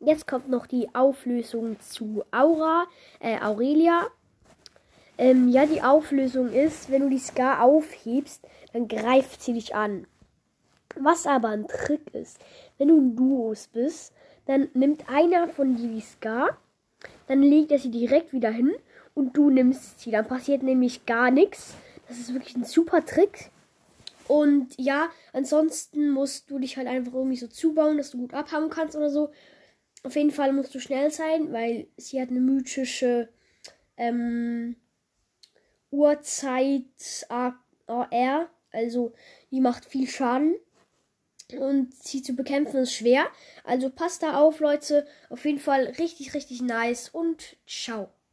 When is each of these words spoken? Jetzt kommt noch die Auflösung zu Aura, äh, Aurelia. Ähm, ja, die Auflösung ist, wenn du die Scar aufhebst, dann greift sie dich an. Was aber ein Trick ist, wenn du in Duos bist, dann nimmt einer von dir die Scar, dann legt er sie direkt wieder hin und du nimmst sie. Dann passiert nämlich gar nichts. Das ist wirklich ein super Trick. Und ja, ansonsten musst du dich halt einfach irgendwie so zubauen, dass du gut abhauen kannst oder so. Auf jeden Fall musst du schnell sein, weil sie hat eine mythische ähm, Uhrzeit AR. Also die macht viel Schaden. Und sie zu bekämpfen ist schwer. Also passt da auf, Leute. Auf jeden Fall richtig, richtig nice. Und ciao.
Jetzt 0.00 0.28
kommt 0.28 0.48
noch 0.48 0.68
die 0.68 0.94
Auflösung 0.94 1.80
zu 1.80 2.22
Aura, 2.30 2.86
äh, 3.18 3.40
Aurelia. 3.40 4.06
Ähm, 5.18 5.48
ja, 5.48 5.66
die 5.66 5.82
Auflösung 5.82 6.52
ist, 6.52 6.90
wenn 6.90 7.02
du 7.02 7.08
die 7.08 7.18
Scar 7.18 7.64
aufhebst, 7.64 8.46
dann 8.72 8.86
greift 8.86 9.42
sie 9.42 9.54
dich 9.54 9.74
an. 9.74 10.06
Was 10.94 11.26
aber 11.26 11.48
ein 11.48 11.66
Trick 11.66 12.14
ist, 12.14 12.38
wenn 12.78 12.88
du 12.88 12.98
in 12.98 13.16
Duos 13.16 13.66
bist, 13.66 14.12
dann 14.46 14.68
nimmt 14.72 15.08
einer 15.10 15.48
von 15.48 15.74
dir 15.74 15.88
die 15.88 16.00
Scar, 16.00 16.56
dann 17.26 17.42
legt 17.42 17.72
er 17.72 17.80
sie 17.80 17.90
direkt 17.90 18.32
wieder 18.32 18.50
hin 18.50 18.72
und 19.14 19.36
du 19.36 19.50
nimmst 19.50 20.00
sie. 20.00 20.12
Dann 20.12 20.28
passiert 20.28 20.62
nämlich 20.62 21.06
gar 21.06 21.32
nichts. 21.32 21.74
Das 22.06 22.18
ist 22.18 22.32
wirklich 22.32 22.56
ein 22.56 22.64
super 22.64 23.04
Trick. 23.04 23.50
Und 24.28 24.68
ja, 24.76 25.08
ansonsten 25.32 26.10
musst 26.10 26.50
du 26.50 26.60
dich 26.60 26.76
halt 26.76 26.86
einfach 26.86 27.14
irgendwie 27.14 27.36
so 27.36 27.48
zubauen, 27.48 27.96
dass 27.96 28.10
du 28.12 28.18
gut 28.18 28.34
abhauen 28.34 28.70
kannst 28.70 28.94
oder 28.96 29.10
so. 29.10 29.30
Auf 30.04 30.16
jeden 30.16 30.30
Fall 30.30 30.52
musst 30.52 30.74
du 30.74 30.80
schnell 30.80 31.10
sein, 31.10 31.52
weil 31.52 31.88
sie 31.96 32.20
hat 32.20 32.30
eine 32.30 32.40
mythische 32.40 33.28
ähm, 33.96 34.76
Uhrzeit 35.90 37.26
AR. 37.28 38.50
Also 38.70 39.12
die 39.50 39.60
macht 39.60 39.84
viel 39.84 40.08
Schaden. 40.08 40.56
Und 41.58 41.94
sie 41.94 42.22
zu 42.22 42.34
bekämpfen 42.34 42.80
ist 42.80 42.92
schwer. 42.92 43.26
Also 43.64 43.88
passt 43.88 44.22
da 44.22 44.38
auf, 44.38 44.60
Leute. 44.60 45.06
Auf 45.30 45.44
jeden 45.46 45.58
Fall 45.58 45.84
richtig, 45.98 46.34
richtig 46.34 46.60
nice. 46.60 47.08
Und 47.08 47.56
ciao. 47.66 48.10